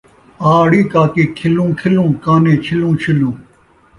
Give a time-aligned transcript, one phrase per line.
[0.51, 3.33] آ ڑی کاکی کھِلوں کھِلوں کانے چھِلوں چھِلوں